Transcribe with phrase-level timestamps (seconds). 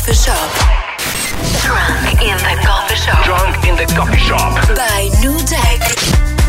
[0.00, 0.50] coffee shop.
[1.62, 3.24] Drunk in the coffee shop.
[3.24, 4.54] Drunk in the coffee shop.
[4.74, 5.80] By New Jack.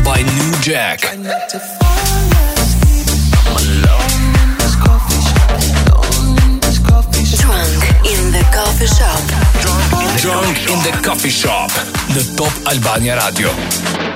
[0.02, 1.00] By New Jack.
[1.00, 1.20] Drunk
[8.06, 9.20] in the coffee shop.
[10.16, 11.70] Drunk in the coffee shop.
[12.08, 14.11] Në Top Albania Radio.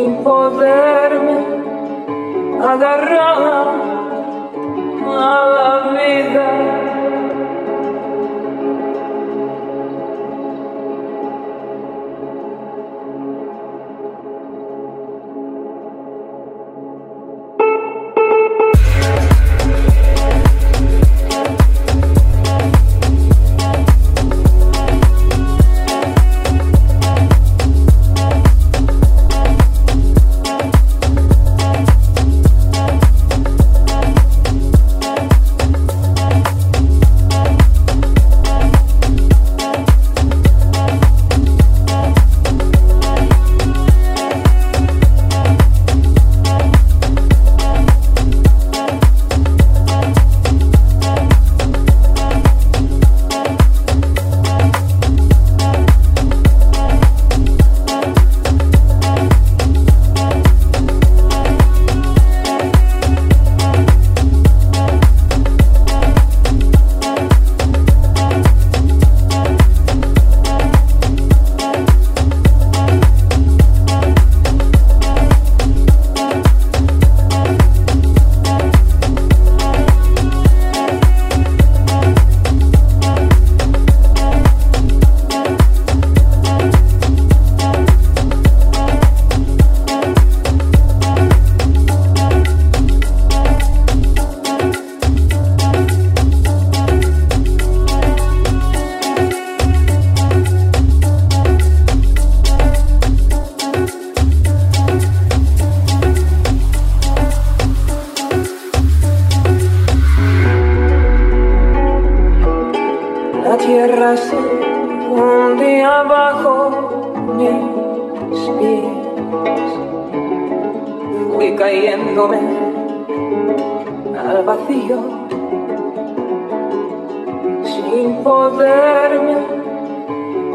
[0.00, 1.36] sem poder me
[2.64, 3.36] agarrar
[5.06, 6.69] a la vida.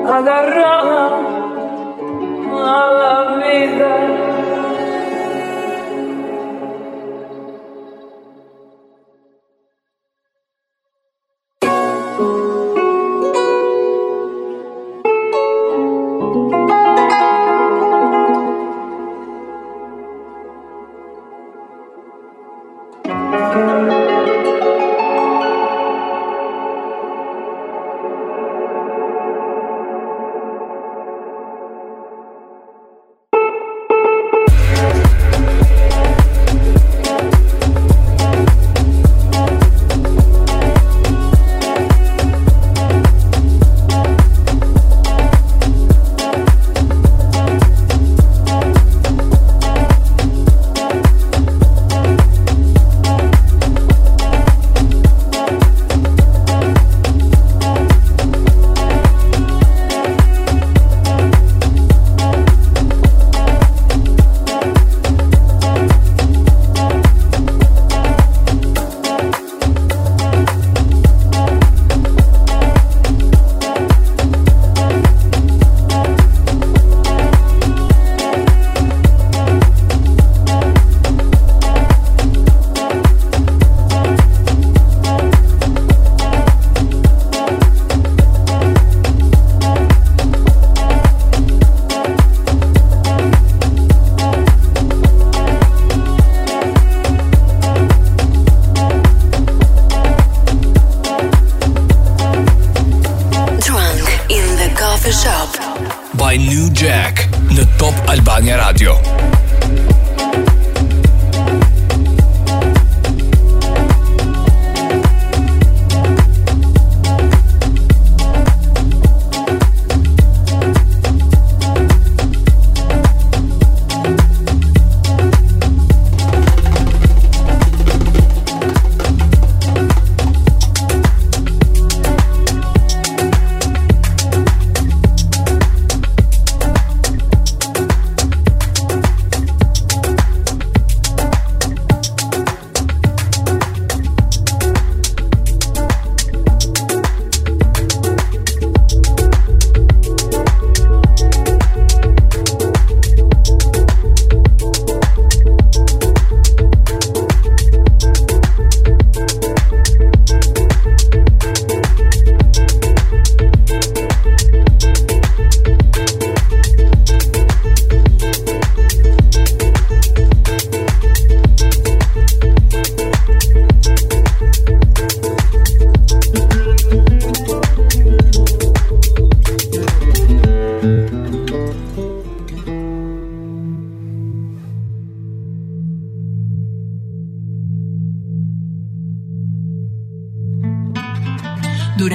[0.08, 1.12] agarrar
[2.54, 3.15] a la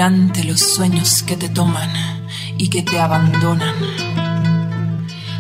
[0.01, 1.91] durante los sueños que te toman
[2.57, 3.75] y que te abandonan.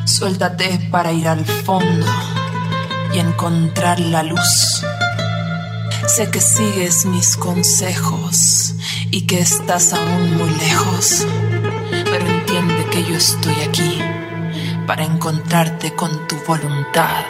[0.04, 2.06] Suéltate para ir al fondo
[3.14, 4.84] y encontrar la luz.
[6.06, 8.74] Sé que sigues mis consejos
[9.10, 11.26] y que estás aún muy lejos,
[11.90, 13.98] pero entiende que yo estoy aquí
[14.86, 17.24] para encontrarte con tu voluntad.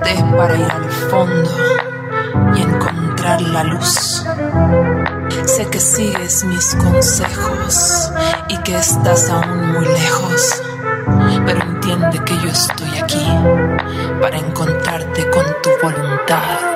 [0.00, 1.50] Para ir al fondo
[2.56, 4.24] y encontrar la luz.
[5.44, 8.10] Sé que sigues mis consejos
[8.48, 10.62] y que estás aún muy lejos,
[11.46, 13.26] pero entiende que yo estoy aquí
[14.20, 16.73] para encontrarte con tu voluntad.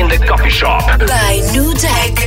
[0.00, 0.98] In the coffee shop.
[1.00, 2.20] By New Tech.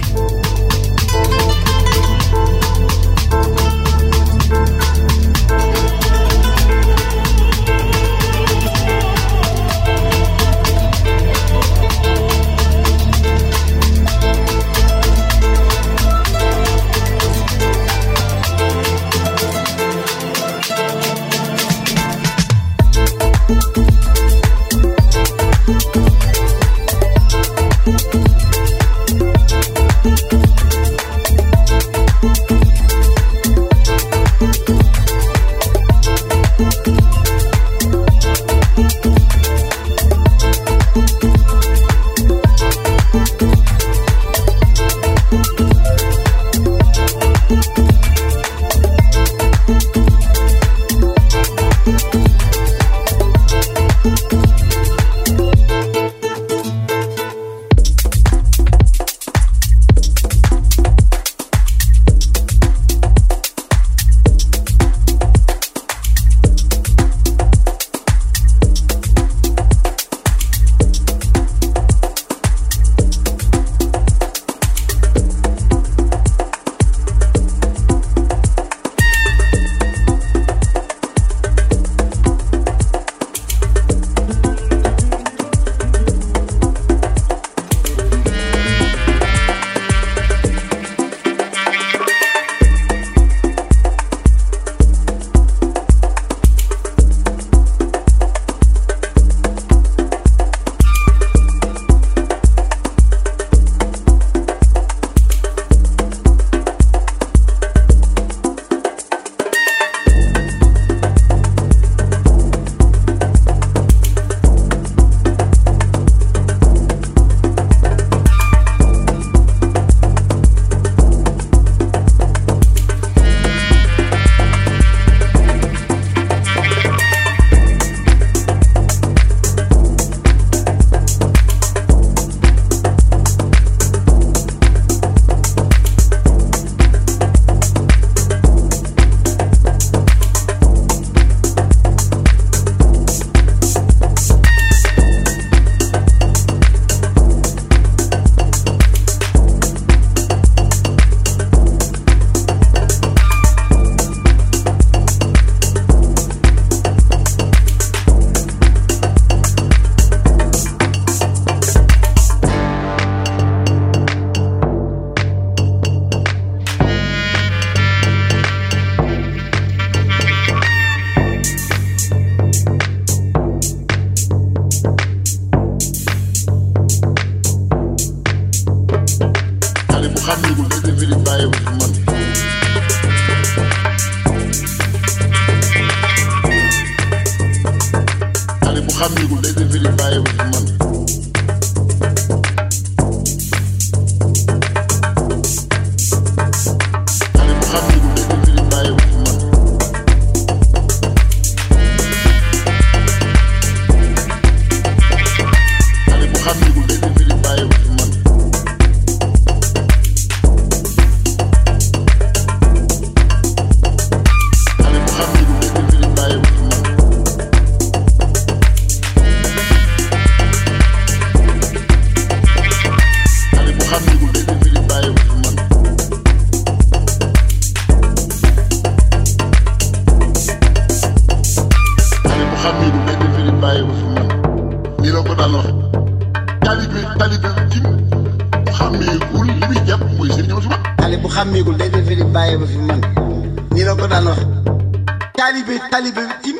[245.91, 246.57] taalibe bi tim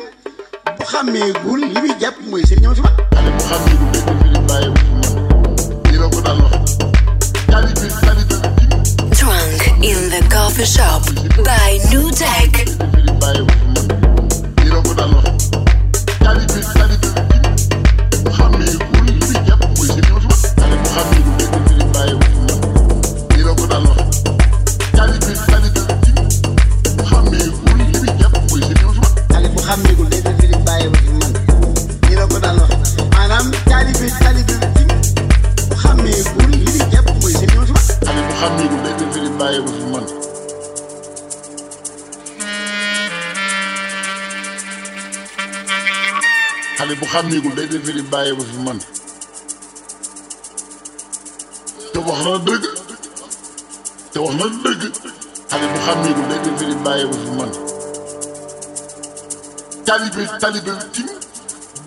[0.78, 1.32] bu xamee
[56.94, 57.50] waaye bu fi man
[59.86, 61.06] talibe talibe tim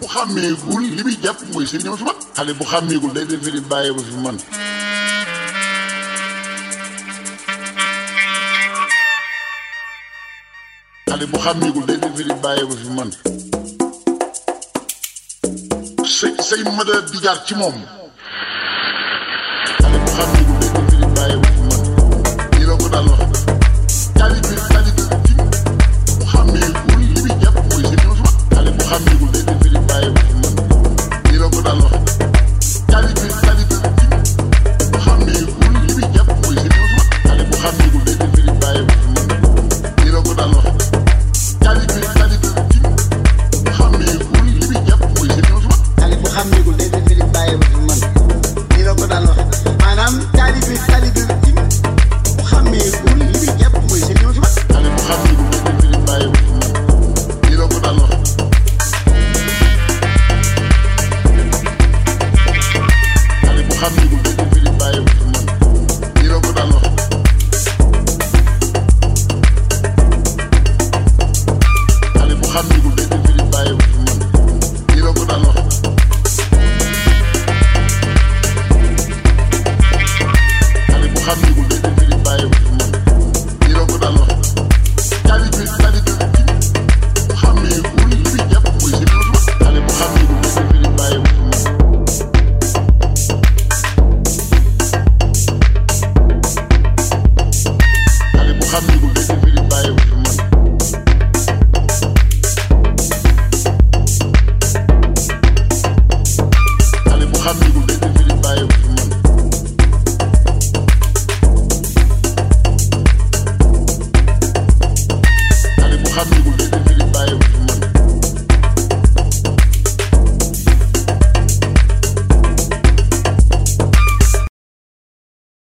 [0.02, 3.62] bu xàmmeegul li muy jàpp mooy sëriñam a fi xale bu xàmmeegul day def di
[3.72, 4.38] bàyyee bu fi man
[11.10, 13.10] xale bu xàmmeegul day def di bàyyee bu fi man
[16.17, 17.76] say say mada di jaar ci moom
[19.80, 21.82] xale bu xàmmeegul day def di bàyyee bu fi man
[22.54, 23.32] lii la ko daal wax
[24.20, 24.56] talibe
[28.88, 29.27] 대한민국